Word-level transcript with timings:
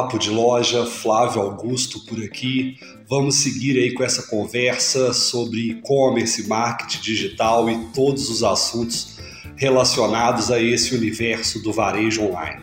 Papo 0.00 0.18
de 0.18 0.30
Loja, 0.30 0.86
Flávio 0.86 1.42
Augusto 1.42 2.00
por 2.06 2.24
aqui. 2.24 2.78
Vamos 3.06 3.34
seguir 3.34 3.76
aí 3.76 3.92
com 3.92 4.02
essa 4.02 4.22
conversa 4.22 5.12
sobre 5.12 5.72
e-commerce, 5.72 6.48
marketing 6.48 7.02
digital 7.02 7.68
e 7.68 7.76
todos 7.92 8.30
os 8.30 8.42
assuntos 8.42 9.18
relacionados 9.56 10.50
a 10.50 10.58
esse 10.58 10.94
universo 10.94 11.62
do 11.62 11.70
varejo 11.70 12.22
online. 12.22 12.62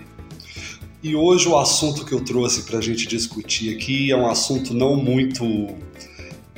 E 1.04 1.16
hoje 1.16 1.48
o 1.48 1.56
assunto 1.56 2.04
que 2.06 2.12
eu 2.12 2.22
trouxe 2.22 2.64
para 2.64 2.80
a 2.80 2.82
gente 2.82 3.06
discutir 3.06 3.76
aqui 3.76 4.12
é 4.12 4.18
um 4.18 4.26
assunto 4.26 4.74
não 4.74 4.96
muito 4.96 5.46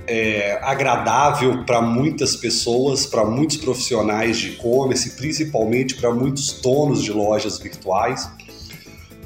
é, 0.07 0.59
agradável 0.61 1.65
para 1.65 1.81
muitas 1.81 2.37
pessoas, 2.37 3.05
para 3.05 3.25
muitos 3.25 3.57
profissionais 3.57 4.37
de 4.37 4.51
e-commerce, 4.51 5.17
principalmente 5.17 5.95
para 5.95 6.13
muitos 6.13 6.53
donos 6.61 7.03
de 7.03 7.11
lojas 7.11 7.59
virtuais, 7.59 8.31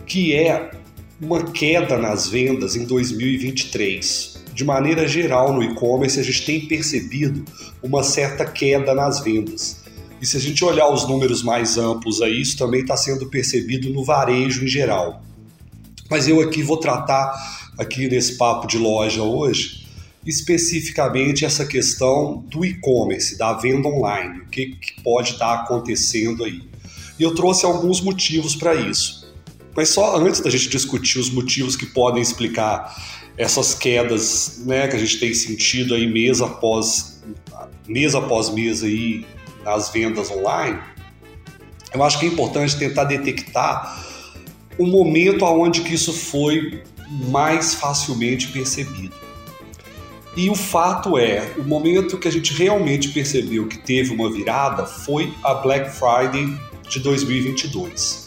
que 0.08 0.34
é 0.34 0.82
uma 1.22 1.44
queda 1.52 1.98
nas 1.98 2.28
vendas 2.28 2.76
em 2.76 2.86
2023. 2.86 4.44
De 4.54 4.64
maneira 4.64 5.08
geral, 5.08 5.54
no 5.54 5.64
e-commerce, 5.64 6.20
a 6.20 6.24
gente 6.24 6.46
tem 6.46 6.68
percebido 6.68 7.44
uma 7.82 8.04
certa 8.04 8.46
queda 8.46 8.94
nas 8.94 9.20
vendas. 9.22 9.82
E 10.22 10.26
se 10.26 10.38
a 10.38 10.40
gente 10.40 10.64
olhar 10.64 10.88
os 10.88 11.08
números 11.08 11.44
mais 11.44 11.78
amplos 11.78 12.22
aí, 12.22 12.42
isso 12.42 12.58
também 12.58 12.82
está 12.82 12.96
sendo 12.96 13.26
percebido 13.28 13.90
no 13.90 14.04
varejo 14.04 14.64
em 14.64 14.68
geral. 14.68 15.22
Mas 16.10 16.28
eu 16.28 16.40
aqui 16.40 16.62
vou 16.62 16.78
tratar, 16.78 17.34
aqui 17.78 18.08
nesse 18.08 18.38
papo 18.38 18.68
de 18.68 18.78
loja 18.78 19.24
hoje, 19.24 19.88
especificamente 20.26 21.44
essa 21.44 21.66
questão 21.66 22.44
do 22.50 22.64
e-commerce, 22.64 23.38
da 23.38 23.54
venda 23.54 23.88
online, 23.88 24.40
o 24.40 24.46
que, 24.48 24.68
que 24.68 25.02
pode 25.02 25.32
estar 25.32 25.58
tá 25.58 25.64
acontecendo 25.64 26.44
aí. 26.44 26.62
E 27.20 27.24
eu 27.24 27.36
trouxe 27.36 27.66
alguns 27.66 28.00
motivos 28.00 28.56
para 28.56 28.76
isso. 28.76 29.23
Mas 29.76 29.90
só 29.90 30.18
antes 30.18 30.40
da 30.40 30.50
gente 30.50 30.70
discutir 30.70 31.20
os 31.20 31.30
motivos 31.30 31.76
que 31.76 31.86
podem 31.86 32.22
explicar 32.22 32.96
essas 33.38 33.74
quedas 33.74 34.62
né, 34.66 34.88
que 34.88 34.96
a 34.96 35.00
gente 35.00 35.20
tem 35.20 35.34
sentido 35.34 35.96
aí 35.96 36.06
mês 36.06 36.42
após 36.42 37.22
mês 37.88 38.16
após 38.16 38.50
mês 38.50 38.84
aí 38.84 39.26
nas 39.64 39.90
vendas 39.90 40.30
online, 40.30 40.80
eu 41.94 42.04
acho 42.04 42.20
que 42.20 42.26
é 42.26 42.30
importante 42.30 42.78
tentar 42.78 43.06
detectar 43.06 44.04
o 44.78 44.86
momento 44.86 45.46
aonde 45.46 45.82
que 45.82 45.94
isso 45.94 46.14
foi 46.14 46.82
mais 47.30 47.76
facilmente 47.76 48.48
percebido. 48.48 49.14
E 50.36 50.50
o 50.50 50.56
fato 50.56 51.18
é, 51.18 51.54
o 51.58 51.64
momento 51.64 52.18
que 52.18 52.28
a 52.28 52.32
gente 52.32 52.54
realmente 52.54 53.10
percebeu 53.10 53.68
que 53.68 53.78
teve 53.78 54.12
uma 54.12 54.32
virada 54.32 54.86
foi 54.86 55.32
a 55.44 55.54
Black 55.54 55.92
Friday 55.92 56.58
de 56.90 57.00
2022. 57.00 58.23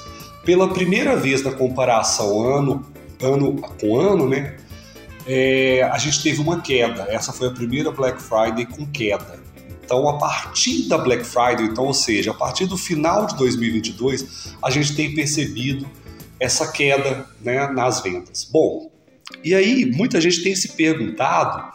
Pela 0.46 0.72
primeira 0.72 1.16
vez 1.16 1.42
na 1.42 1.50
comparação 1.50 2.40
ano, 2.40 2.86
ano 3.20 3.56
com 3.80 3.98
ano, 3.98 4.28
né, 4.28 4.56
é, 5.26 5.82
a 5.82 5.98
gente 5.98 6.22
teve 6.22 6.40
uma 6.40 6.60
queda. 6.60 7.08
Essa 7.10 7.32
foi 7.32 7.48
a 7.48 7.50
primeira 7.50 7.90
Black 7.90 8.22
Friday 8.22 8.64
com 8.64 8.86
queda. 8.86 9.40
Então, 9.84 10.08
a 10.08 10.18
partir 10.18 10.88
da 10.88 10.98
Black 10.98 11.24
Friday, 11.24 11.66
então, 11.66 11.86
ou 11.86 11.94
seja, 11.94 12.30
a 12.30 12.34
partir 12.34 12.66
do 12.66 12.76
final 12.76 13.26
de 13.26 13.36
2022, 13.36 14.54
a 14.62 14.70
gente 14.70 14.94
tem 14.94 15.12
percebido 15.16 15.84
essa 16.38 16.70
queda 16.70 17.26
né, 17.42 17.66
nas 17.66 18.00
vendas. 18.00 18.44
Bom, 18.44 18.88
e 19.42 19.52
aí 19.52 19.84
muita 19.84 20.20
gente 20.20 20.44
tem 20.44 20.54
se 20.54 20.68
perguntado 20.68 21.74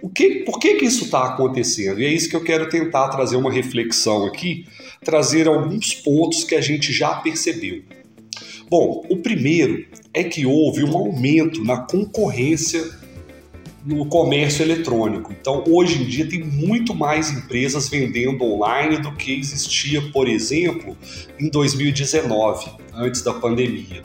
o 0.00 0.08
que, 0.08 0.44
por 0.44 0.58
que, 0.58 0.74
que 0.74 0.84
isso 0.84 1.04
está 1.04 1.24
acontecendo? 1.24 2.00
E 2.00 2.04
é 2.04 2.08
isso 2.08 2.28
que 2.28 2.36
eu 2.36 2.42
quero 2.42 2.68
tentar 2.68 3.08
trazer 3.08 3.36
uma 3.36 3.52
reflexão 3.52 4.26
aqui, 4.26 4.66
trazer 5.04 5.48
alguns 5.48 5.94
pontos 5.94 6.44
que 6.44 6.54
a 6.54 6.60
gente 6.60 6.92
já 6.92 7.14
percebeu. 7.16 7.82
Bom, 8.70 9.02
o 9.08 9.16
primeiro 9.16 9.86
é 10.12 10.22
que 10.22 10.44
houve 10.44 10.84
um 10.84 10.96
aumento 10.96 11.64
na 11.64 11.78
concorrência 11.78 12.84
no 13.84 14.04
comércio 14.04 14.62
eletrônico. 14.62 15.32
Então, 15.32 15.64
hoje 15.66 16.02
em 16.02 16.04
dia, 16.04 16.28
tem 16.28 16.44
muito 16.44 16.94
mais 16.94 17.30
empresas 17.30 17.88
vendendo 17.88 18.44
online 18.44 18.98
do 18.98 19.12
que 19.12 19.38
existia, 19.38 20.02
por 20.12 20.28
exemplo, 20.28 20.94
em 21.40 21.48
2019, 21.48 22.70
antes 22.92 23.22
da 23.22 23.32
pandemia. 23.32 24.02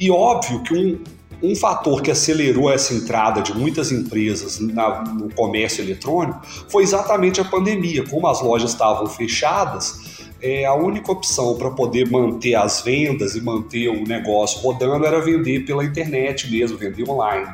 E 0.00 0.10
óbvio 0.10 0.62
que 0.62 0.74
um, 0.74 0.98
um 1.42 1.54
fator 1.54 2.00
que 2.00 2.10
acelerou 2.10 2.72
essa 2.72 2.94
entrada 2.94 3.42
de 3.42 3.52
muitas 3.52 3.92
empresas 3.92 4.58
na, 4.58 5.04
no 5.04 5.30
comércio 5.34 5.84
eletrônico 5.84 6.40
foi 6.68 6.82
exatamente 6.82 7.40
a 7.40 7.44
pandemia. 7.44 8.04
Como 8.06 8.26
as 8.26 8.40
lojas 8.40 8.70
estavam 8.70 9.06
fechadas, 9.06 10.17
é, 10.40 10.64
a 10.64 10.74
única 10.74 11.10
opção 11.10 11.56
para 11.56 11.70
poder 11.70 12.10
manter 12.10 12.54
as 12.54 12.80
vendas 12.82 13.34
e 13.34 13.40
manter 13.40 13.88
o 13.88 14.04
negócio 14.04 14.60
rodando 14.60 15.04
era 15.04 15.20
vender 15.20 15.64
pela 15.64 15.84
internet 15.84 16.50
mesmo, 16.50 16.78
vender 16.78 17.08
online. 17.08 17.52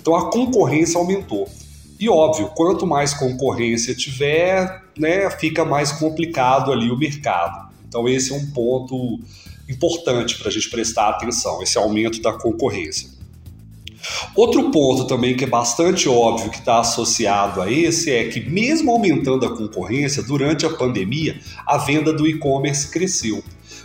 Então 0.00 0.14
a 0.14 0.30
concorrência 0.30 0.98
aumentou. 0.98 1.48
E 1.98 2.08
óbvio, 2.08 2.48
quanto 2.54 2.86
mais 2.86 3.12
concorrência 3.12 3.94
tiver, 3.94 4.84
né, 4.96 5.28
fica 5.30 5.64
mais 5.64 5.90
complicado 5.90 6.70
ali 6.70 6.90
o 6.90 6.96
mercado. 6.96 7.72
Então 7.88 8.08
esse 8.08 8.32
é 8.32 8.36
um 8.36 8.46
ponto 8.52 9.18
importante 9.68 10.38
para 10.38 10.48
a 10.48 10.50
gente 10.50 10.70
prestar 10.70 11.08
atenção, 11.10 11.62
esse 11.62 11.76
aumento 11.76 12.22
da 12.22 12.32
concorrência. 12.32 13.17
Outro 14.34 14.70
ponto 14.70 15.06
também 15.06 15.36
que 15.36 15.44
é 15.44 15.46
bastante 15.46 16.08
óbvio 16.08 16.50
que 16.50 16.58
está 16.58 16.80
associado 16.80 17.60
a 17.60 17.70
esse 17.70 18.10
é 18.10 18.24
que, 18.28 18.40
mesmo 18.40 18.90
aumentando 18.92 19.44
a 19.44 19.56
concorrência, 19.56 20.22
durante 20.22 20.64
a 20.64 20.70
pandemia, 20.70 21.40
a 21.66 21.78
venda 21.78 22.12
do 22.12 22.26
e-commerce 22.26 22.90
cresceu. 22.90 23.42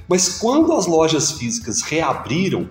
Mas 0.08 0.30
quando 0.38 0.74
as 0.74 0.86
lojas 0.86 1.32
físicas 1.32 1.82
reabriram, 1.82 2.70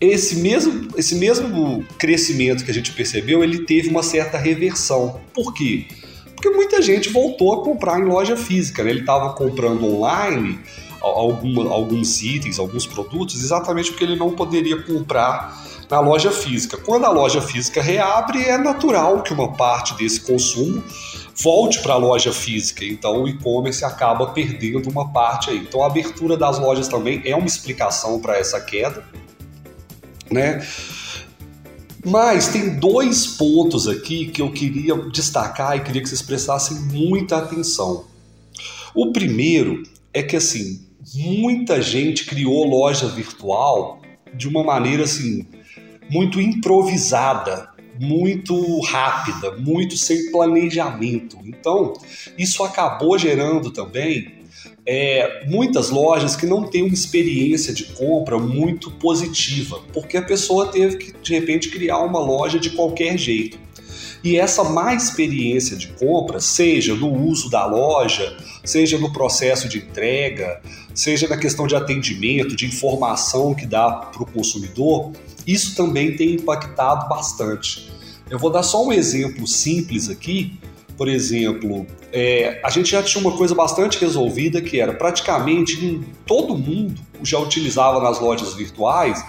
esse 0.00 0.36
mesmo, 0.36 0.88
esse 0.96 1.14
mesmo 1.14 1.84
crescimento 1.96 2.64
que 2.64 2.70
a 2.70 2.74
gente 2.74 2.92
percebeu, 2.92 3.44
ele 3.44 3.64
teve 3.64 3.88
uma 3.88 4.02
certa 4.02 4.36
reversão. 4.36 5.20
Por 5.32 5.54
quê? 5.54 5.86
Porque 6.34 6.50
muita 6.50 6.82
gente 6.82 7.08
voltou 7.08 7.52
a 7.54 7.64
comprar 7.64 8.00
em 8.00 8.04
loja 8.04 8.36
física. 8.36 8.82
Né? 8.82 8.90
Ele 8.90 9.00
estava 9.00 9.32
comprando 9.34 9.84
online 9.84 10.58
alguns 11.00 12.22
itens, 12.22 12.58
alguns 12.58 12.86
produtos, 12.86 13.42
exatamente 13.42 13.90
porque 13.90 14.04
ele 14.04 14.16
não 14.16 14.32
poderia 14.32 14.82
comprar 14.82 15.61
na 15.92 16.00
loja 16.00 16.32
física. 16.32 16.76
Quando 16.76 17.04
a 17.04 17.10
loja 17.10 17.40
física 17.40 17.80
reabre, 17.80 18.42
é 18.42 18.58
natural 18.58 19.22
que 19.22 19.32
uma 19.32 19.52
parte 19.52 19.94
desse 19.94 20.22
consumo 20.22 20.82
volte 21.40 21.80
para 21.80 21.92
a 21.92 21.98
loja 21.98 22.32
física. 22.32 22.84
Então 22.84 23.22
o 23.22 23.28
e-commerce 23.28 23.84
acaba 23.84 24.28
perdendo 24.28 24.88
uma 24.88 25.12
parte 25.12 25.50
aí. 25.50 25.58
Então 25.58 25.84
a 25.84 25.86
abertura 25.86 26.36
das 26.36 26.58
lojas 26.58 26.88
também 26.88 27.22
é 27.24 27.36
uma 27.36 27.46
explicação 27.46 28.18
para 28.18 28.38
essa 28.38 28.60
queda 28.60 29.04
né? 30.32 30.66
Mas 32.04 32.48
tem 32.48 32.80
dois 32.80 33.26
pontos 33.26 33.86
aqui 33.86 34.26
que 34.26 34.42
eu 34.42 34.50
queria 34.50 34.96
destacar 35.10 35.76
e 35.76 35.80
queria 35.80 36.02
que 36.02 36.08
vocês 36.08 36.22
prestassem 36.22 36.76
muita 36.90 37.36
atenção. 37.36 38.06
O 38.94 39.12
primeiro 39.12 39.82
é 40.12 40.22
que 40.22 40.34
assim, 40.34 40.84
muita 41.14 41.80
gente 41.80 42.24
criou 42.24 42.66
loja 42.66 43.06
virtual 43.06 44.00
de 44.34 44.48
uma 44.48 44.64
maneira 44.64 45.04
assim 45.04 45.46
muito 46.12 46.38
improvisada, 46.38 47.70
muito 47.98 48.80
rápida, 48.82 49.56
muito 49.56 49.96
sem 49.96 50.30
planejamento. 50.30 51.38
Então, 51.42 51.94
isso 52.36 52.62
acabou 52.62 53.18
gerando 53.18 53.70
também 53.70 54.42
é, 54.84 55.46
muitas 55.46 55.88
lojas 55.88 56.36
que 56.36 56.44
não 56.44 56.64
têm 56.64 56.82
uma 56.82 56.92
experiência 56.92 57.72
de 57.72 57.84
compra 57.84 58.38
muito 58.38 58.90
positiva, 58.90 59.80
porque 59.92 60.18
a 60.18 60.22
pessoa 60.22 60.66
teve 60.70 60.98
que, 60.98 61.12
de 61.16 61.32
repente, 61.32 61.70
criar 61.70 62.00
uma 62.00 62.20
loja 62.20 62.58
de 62.58 62.70
qualquer 62.70 63.16
jeito. 63.16 63.58
E 64.22 64.38
essa 64.38 64.62
má 64.62 64.94
experiência 64.94 65.76
de 65.76 65.88
compra, 65.88 66.40
seja 66.40 66.94
no 66.94 67.12
uso 67.12 67.50
da 67.50 67.66
loja, 67.66 68.36
seja 68.64 68.98
no 68.98 69.12
processo 69.12 69.68
de 69.68 69.78
entrega, 69.78 70.60
seja 70.94 71.28
na 71.28 71.36
questão 71.36 71.66
de 71.66 71.74
atendimento, 71.74 72.54
de 72.54 72.66
informação 72.66 73.54
que 73.54 73.66
dá 73.66 73.90
para 73.90 74.22
o 74.22 74.26
consumidor, 74.26 75.12
isso 75.46 75.74
também 75.74 76.16
tem 76.16 76.34
impactado 76.34 77.08
bastante. 77.08 77.90
Eu 78.30 78.38
vou 78.38 78.50
dar 78.50 78.62
só 78.62 78.86
um 78.86 78.92
exemplo 78.92 79.46
simples 79.46 80.08
aqui 80.08 80.56
por 80.96 81.08
exemplo, 81.08 81.86
é, 82.12 82.60
a 82.62 82.70
gente 82.70 82.90
já 82.90 83.02
tinha 83.02 83.20
uma 83.20 83.36
coisa 83.36 83.54
bastante 83.54 83.98
resolvida 83.98 84.60
que 84.60 84.80
era 84.80 84.92
praticamente 84.92 86.00
todo 86.26 86.56
mundo 86.56 87.00
já 87.22 87.38
utilizava 87.38 88.00
nas 88.00 88.20
lojas 88.20 88.54
virtuais 88.54 89.24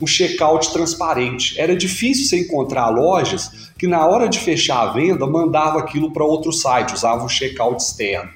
um 0.00 0.06
checkout 0.06 0.72
transparente. 0.72 1.58
Era 1.58 1.76
difícil 1.76 2.26
você 2.26 2.40
encontrar 2.40 2.88
lojas 2.88 3.70
que 3.78 3.86
na 3.86 4.06
hora 4.06 4.28
de 4.28 4.38
fechar 4.38 4.80
a 4.82 4.92
venda 4.92 5.26
mandava 5.26 5.78
aquilo 5.78 6.12
para 6.12 6.24
outro 6.24 6.52
site, 6.52 6.94
usava 6.94 7.24
um 7.24 7.28
checkout 7.28 7.82
externo. 7.82 8.30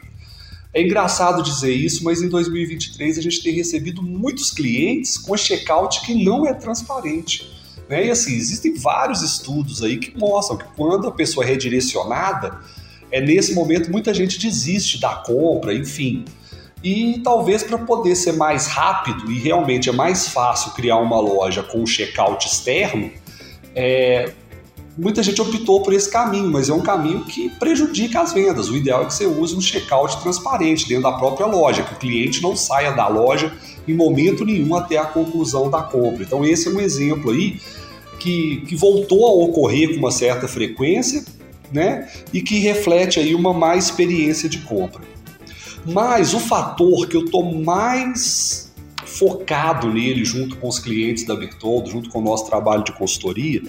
É 0.72 0.80
engraçado 0.80 1.42
dizer 1.42 1.72
isso, 1.72 2.04
mas 2.04 2.22
em 2.22 2.28
2023 2.28 3.18
a 3.18 3.22
gente 3.22 3.42
tem 3.42 3.52
recebido 3.54 4.02
muitos 4.02 4.50
clientes 4.50 5.18
com 5.18 5.36
checkout 5.36 6.00
que 6.02 6.24
não 6.24 6.46
é 6.46 6.54
transparente. 6.54 7.50
Né? 7.88 8.06
E 8.06 8.10
assim, 8.10 8.34
existem 8.34 8.74
vários 8.74 9.20
estudos 9.20 9.82
aí 9.82 9.98
que 9.98 10.16
mostram 10.16 10.56
que 10.56 10.64
quando 10.76 11.08
a 11.08 11.12
pessoa 11.12 11.44
é 11.44 11.48
redirecionada, 11.48 12.56
é 13.10 13.20
nesse 13.20 13.52
momento 13.52 13.90
muita 13.90 14.14
gente 14.14 14.38
desiste 14.38 15.00
da 15.00 15.16
compra, 15.16 15.74
enfim. 15.74 16.24
E 16.82 17.20
talvez 17.22 17.62
para 17.62 17.76
poder 17.78 18.14
ser 18.16 18.32
mais 18.32 18.66
rápido 18.66 19.30
e 19.30 19.38
realmente 19.38 19.88
é 19.88 19.92
mais 19.92 20.28
fácil 20.28 20.72
criar 20.72 20.96
uma 20.96 21.20
loja 21.20 21.62
com 21.62 21.82
um 21.82 21.86
checkout 21.86 22.46
externo, 22.46 23.10
é, 23.74 24.32
muita 24.96 25.22
gente 25.22 25.40
optou 25.40 25.82
por 25.82 25.92
esse 25.92 26.10
caminho, 26.10 26.50
mas 26.50 26.70
é 26.70 26.72
um 26.72 26.80
caminho 26.80 27.24
que 27.24 27.50
prejudica 27.50 28.20
as 28.20 28.32
vendas. 28.32 28.70
O 28.70 28.76
ideal 28.76 29.02
é 29.02 29.06
que 29.06 29.14
você 29.14 29.26
use 29.26 29.54
um 29.54 29.60
checkout 29.60 30.20
transparente 30.22 30.88
dentro 30.88 31.04
da 31.04 31.12
própria 31.12 31.46
loja, 31.46 31.82
que 31.82 31.92
o 31.92 31.96
cliente 31.96 32.42
não 32.42 32.56
saia 32.56 32.92
da 32.92 33.06
loja 33.08 33.52
em 33.86 33.94
momento 33.94 34.44
nenhum 34.44 34.74
até 34.74 34.96
a 34.96 35.04
conclusão 35.04 35.70
da 35.70 35.82
compra. 35.82 36.22
Então, 36.22 36.44
esse 36.44 36.68
é 36.68 36.70
um 36.70 36.80
exemplo 36.80 37.30
aí 37.30 37.60
que, 38.18 38.62
que 38.66 38.76
voltou 38.76 39.26
a 39.26 39.32
ocorrer 39.44 39.90
com 39.90 39.96
uma 39.96 40.10
certa 40.10 40.46
frequência 40.46 41.24
né? 41.72 42.08
e 42.32 42.40
que 42.40 42.58
reflete 42.58 43.18
aí 43.18 43.34
uma 43.34 43.52
má 43.52 43.76
experiência 43.76 44.48
de 44.48 44.58
compra. 44.58 45.02
Mas 45.86 46.34
o 46.34 46.40
fator 46.40 47.06
que 47.06 47.16
eu 47.16 47.24
estou 47.24 47.54
mais 47.54 48.70
focado 49.04 49.92
nele, 49.92 50.24
junto 50.24 50.56
com 50.56 50.68
os 50.68 50.78
clientes 50.78 51.24
da 51.24 51.34
Bertoldo, 51.34 51.90
junto 51.90 52.10
com 52.10 52.20
o 52.20 52.22
nosso 52.22 52.46
trabalho 52.46 52.84
de 52.84 52.92
consultoria, 52.92 53.62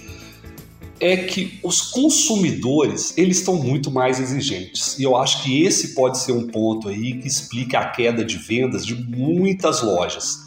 é 0.99 1.17
que 1.17 1.59
os 1.63 1.81
consumidores 1.81 3.17
eles 3.17 3.39
estão 3.39 3.55
muito 3.55 3.89
mais 3.89 4.19
exigentes. 4.19 4.99
E 4.99 5.03
eu 5.03 5.17
acho 5.17 5.43
que 5.43 5.63
esse 5.63 5.95
pode 5.95 6.19
ser 6.19 6.31
um 6.31 6.47
ponto 6.47 6.87
aí 6.87 7.17
que 7.17 7.27
explica 7.27 7.79
a 7.79 7.89
queda 7.89 8.23
de 8.23 8.37
vendas 8.37 8.85
de 8.85 8.93
muitas 8.93 9.81
lojas. 9.81 10.45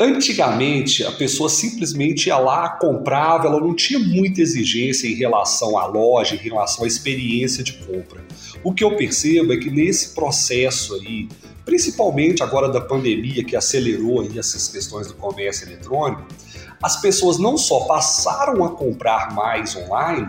Antigamente, 0.00 1.02
a 1.04 1.10
pessoa 1.10 1.48
simplesmente 1.48 2.28
ia 2.28 2.38
lá, 2.38 2.68
comprava, 2.68 3.48
ela 3.48 3.58
não 3.58 3.74
tinha 3.74 3.98
muita 3.98 4.40
exigência 4.40 5.08
em 5.08 5.14
relação 5.14 5.76
à 5.76 5.86
loja, 5.86 6.36
em 6.36 6.38
relação 6.38 6.84
à 6.84 6.86
experiência 6.86 7.64
de 7.64 7.72
compra. 7.72 8.24
O 8.62 8.72
que 8.72 8.84
eu 8.84 8.96
percebo 8.96 9.52
é 9.52 9.56
que 9.56 9.68
nesse 9.68 10.14
processo 10.14 10.94
aí, 10.94 11.28
principalmente 11.64 12.44
agora 12.44 12.68
da 12.68 12.80
pandemia 12.80 13.42
que 13.42 13.56
acelerou 13.56 14.20
aí 14.20 14.38
essas 14.38 14.68
questões 14.68 15.08
do 15.08 15.14
comércio 15.14 15.68
eletrônico, 15.68 16.28
as 16.80 17.00
pessoas 17.00 17.36
não 17.36 17.58
só 17.58 17.80
passaram 17.80 18.64
a 18.64 18.70
comprar 18.70 19.34
mais 19.34 19.74
online, 19.74 20.28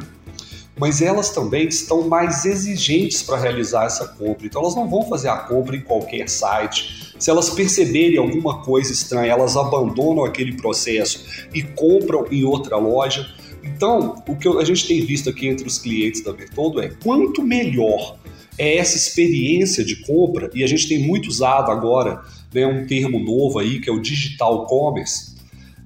mas 0.80 1.00
elas 1.00 1.30
também 1.30 1.68
estão 1.68 2.08
mais 2.08 2.44
exigentes 2.44 3.22
para 3.22 3.38
realizar 3.38 3.86
essa 3.86 4.08
compra. 4.08 4.48
Então 4.48 4.62
elas 4.64 4.76
não 4.76 4.90
vão 4.90 5.08
fazer 5.08 5.28
a 5.28 5.38
compra 5.38 5.76
em 5.76 5.82
qualquer 5.82 6.28
site. 6.28 6.99
Se 7.20 7.30
elas 7.30 7.50
perceberem 7.50 8.18
alguma 8.18 8.62
coisa 8.64 8.94
estranha, 8.94 9.34
elas 9.34 9.58
abandonam 9.58 10.24
aquele 10.24 10.54
processo 10.54 11.26
e 11.54 11.62
compram 11.62 12.26
em 12.32 12.46
outra 12.46 12.78
loja. 12.78 13.30
Então, 13.62 14.24
o 14.26 14.36
que 14.38 14.48
a 14.48 14.64
gente 14.64 14.88
tem 14.88 15.06
visto 15.06 15.30
aqui 15.30 15.48
entre 15.48 15.68
os 15.68 15.78
clientes 15.78 16.24
da 16.24 16.32
Bertoldo 16.32 16.82
é 16.82 16.90
quanto 17.04 17.44
melhor 17.44 18.18
é 18.58 18.78
essa 18.78 18.98
experiência 18.98 19.86
de 19.86 19.98
compra, 19.98 20.50
e 20.54 20.64
a 20.64 20.68
gente 20.68 20.88
tem 20.88 21.00
muito 21.00 21.28
usado 21.28 21.72
agora 21.72 22.22
né, 22.54 22.66
um 22.66 22.86
termo 22.86 23.20
novo 23.20 23.60
aí, 23.60 23.80
que 23.80 23.90
é 23.90 23.94
o 23.94 24.02
digital 24.02 24.66
commerce, 24.66 25.30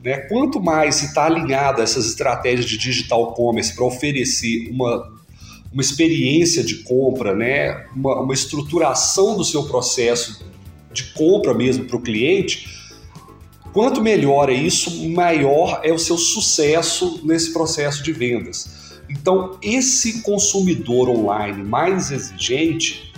né? 0.04 0.18
Quanto 0.28 0.62
mais 0.62 0.96
se 0.96 1.06
está 1.06 1.26
alinhado 1.26 1.80
a 1.80 1.84
essas 1.84 2.06
estratégias 2.06 2.66
de 2.66 2.78
digital 2.78 3.34
commerce 3.34 3.74
para 3.74 3.86
oferecer 3.86 4.70
uma, 4.70 5.14
uma 5.72 5.82
experiência 5.82 6.62
de 6.64 6.84
compra, 6.84 7.34
né? 7.34 7.86
uma, 7.96 8.22
uma 8.22 8.34
estruturação 8.34 9.38
do 9.38 9.46
seu 9.46 9.64
processo 9.64 10.44
de 10.94 11.06
compra 11.14 11.54
mesmo 11.54 11.86
para 11.86 11.98
o 11.98 12.02
cliente, 12.02 12.68
quanto 13.74 14.02
melhor 14.02 14.50
é 14.50 14.54
isso, 14.54 15.10
maior 15.10 15.82
é 15.84 15.92
o 15.92 16.00
seu 16.00 16.18
sucesso 16.18 17.22
nesse 17.24 17.52
processo 17.52 18.04
de 18.04 18.12
vendas. 18.12 19.02
Então, 19.10 19.58
esse 19.62 20.22
consumidor 20.22 21.10
online 21.10 21.64
mais 21.64 22.12
exigente, 22.12 23.14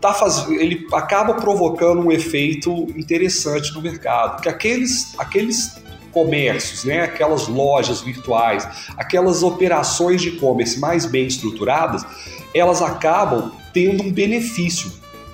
tá 0.00 0.12
faz... 0.12 0.48
ele 0.48 0.86
acaba 0.92 1.34
provocando 1.34 2.00
um 2.00 2.12
efeito 2.12 2.70
interessante 2.96 3.74
no 3.74 3.82
mercado, 3.82 4.40
que 4.42 4.48
aqueles, 4.48 5.18
aqueles 5.18 5.80
comércios, 6.12 6.84
né, 6.84 7.02
aquelas 7.02 7.46
lojas 7.46 8.00
virtuais, 8.00 8.66
aquelas 8.96 9.42
operações 9.42 10.22
de 10.22 10.28
e-commerce 10.28 10.78
mais 10.80 11.04
bem 11.04 11.26
estruturadas, 11.26 12.06
elas 12.54 12.80
acabam 12.80 13.52
tendo 13.74 14.02
um 14.02 14.10
benefício 14.10 14.90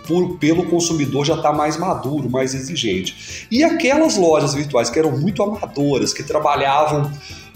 por, 0.07 0.37
pelo 0.39 0.67
consumidor 0.67 1.25
já 1.25 1.35
estar 1.35 1.51
tá 1.51 1.57
mais 1.57 1.77
maduro, 1.77 2.29
mais 2.29 2.55
exigente. 2.55 3.47
E 3.51 3.63
aquelas 3.63 4.17
lojas 4.17 4.55
virtuais 4.55 4.91
que 4.91 4.99
eram 4.99 5.13
muito 5.19 5.43
amadoras, 5.43 6.13
que 6.13 6.23
trabalhavam 6.23 7.11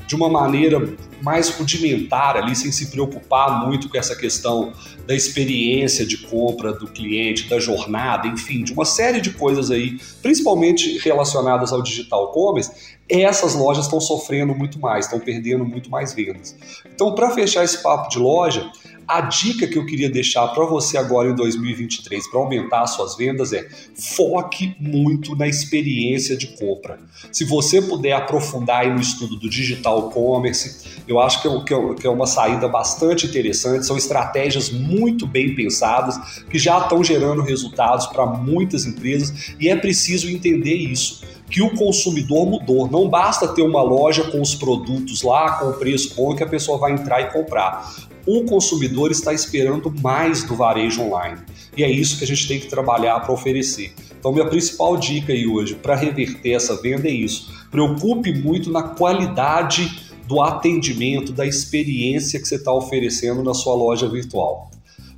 de 0.06 0.14
uma 0.14 0.28
maneira 0.28 0.88
mais 1.22 1.48
rudimentar 1.50 2.36
ali, 2.36 2.54
sem 2.54 2.70
se 2.70 2.86
preocupar 2.86 3.66
muito 3.66 3.88
com 3.88 3.96
essa 3.96 4.14
questão 4.14 4.72
da 5.06 5.14
experiência 5.14 6.04
de 6.04 6.18
compra 6.18 6.72
do 6.72 6.86
cliente, 6.86 7.48
da 7.48 7.58
jornada, 7.58 8.26
enfim, 8.26 8.62
de 8.62 8.72
uma 8.72 8.84
série 8.84 9.20
de 9.20 9.30
coisas 9.30 9.70
aí, 9.70 9.98
principalmente 10.22 10.98
relacionadas 10.98 11.72
ao 11.72 11.82
digital 11.82 12.32
commerce, 12.32 12.96
essas 13.08 13.54
lojas 13.54 13.84
estão 13.84 14.00
sofrendo 14.00 14.54
muito 14.54 14.80
mais, 14.80 15.04
estão 15.04 15.20
perdendo 15.20 15.64
muito 15.64 15.90
mais 15.90 16.12
vendas. 16.12 16.56
Então, 16.84 17.14
para 17.14 17.30
fechar 17.30 17.64
esse 17.64 17.82
papo 17.82 18.08
de 18.08 18.18
loja, 18.18 18.70
a 19.06 19.20
dica 19.20 19.68
que 19.68 19.78
eu 19.78 19.86
queria 19.86 20.10
deixar 20.10 20.48
para 20.48 20.64
você 20.64 20.98
agora 20.98 21.30
em 21.30 21.34
2023 21.34 22.28
para 22.28 22.40
aumentar 22.40 22.86
suas 22.88 23.16
vendas 23.16 23.52
é 23.52 23.68
foque 23.94 24.74
muito 24.80 25.36
na 25.36 25.46
experiência 25.46 26.36
de 26.36 26.48
compra. 26.58 26.98
Se 27.30 27.44
você 27.44 27.80
puder 27.80 28.12
aprofundar 28.12 28.92
no 28.92 29.00
estudo 29.00 29.36
do 29.36 29.48
digital 29.48 30.10
commerce, 30.10 31.04
eu 31.06 31.20
acho 31.20 31.40
que 31.40 31.48
é, 31.48 31.94
que 31.94 32.06
é 32.06 32.10
uma 32.10 32.26
saída 32.26 32.68
bastante 32.68 33.26
interessante. 33.26 33.86
São 33.86 33.96
estratégias 33.96 34.70
muito 34.70 35.26
bem 35.26 35.54
pensadas 35.54 36.42
que 36.50 36.58
já 36.58 36.78
estão 36.78 37.02
gerando 37.04 37.42
resultados 37.42 38.06
para 38.06 38.26
muitas 38.26 38.84
empresas 38.86 39.54
e 39.60 39.68
é 39.68 39.76
preciso 39.76 40.28
entender 40.28 40.74
isso 40.74 41.24
que 41.48 41.62
o 41.62 41.70
consumidor 41.76 42.44
mudou. 42.44 42.90
Não 42.90 43.08
basta 43.08 43.46
ter 43.46 43.62
uma 43.62 43.82
loja 43.82 44.24
com 44.24 44.40
os 44.40 44.54
produtos 44.54 45.22
lá, 45.22 45.52
com 45.58 45.70
o 45.70 45.74
preço 45.74 46.14
bom 46.16 46.34
que 46.34 46.42
a 46.42 46.46
pessoa 46.46 46.76
vai 46.76 46.92
entrar 46.92 47.20
e 47.20 47.30
comprar 47.30 47.94
o 48.26 48.42
consumidor 48.42 49.12
está 49.12 49.32
esperando 49.32 49.94
mais 50.02 50.42
do 50.42 50.56
varejo 50.56 51.00
online. 51.00 51.38
E 51.76 51.84
é 51.84 51.90
isso 51.90 52.18
que 52.18 52.24
a 52.24 52.26
gente 52.26 52.48
tem 52.48 52.58
que 52.58 52.66
trabalhar 52.66 53.20
para 53.20 53.32
oferecer. 53.32 53.94
Então, 54.18 54.32
minha 54.32 54.46
principal 54.46 54.96
dica 54.96 55.32
aí 55.32 55.46
hoje 55.46 55.76
para 55.76 55.94
reverter 55.94 56.50
essa 56.50 56.74
venda 56.82 57.06
é 57.06 57.12
isso. 57.12 57.54
Preocupe 57.70 58.32
muito 58.32 58.70
na 58.70 58.82
qualidade 58.82 60.05
do 60.26 60.40
atendimento, 60.40 61.32
da 61.32 61.46
experiência 61.46 62.40
que 62.40 62.46
você 62.46 62.56
está 62.56 62.72
oferecendo 62.72 63.42
na 63.42 63.54
sua 63.54 63.74
loja 63.74 64.08
virtual. 64.08 64.70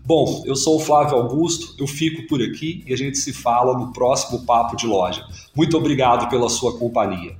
Bom, 0.04 0.42
eu 0.46 0.56
sou 0.56 0.76
o 0.76 0.80
Flávio 0.80 1.16
Augusto, 1.16 1.74
eu 1.78 1.86
fico 1.86 2.26
por 2.28 2.42
aqui 2.42 2.82
e 2.86 2.94
a 2.94 2.96
gente 2.96 3.18
se 3.18 3.32
fala 3.32 3.78
no 3.78 3.92
próximo 3.92 4.46
Papo 4.46 4.74
de 4.74 4.86
Loja. 4.86 5.22
Muito 5.54 5.76
obrigado 5.76 6.30
pela 6.30 6.48
sua 6.48 6.78
companhia. 6.78 7.36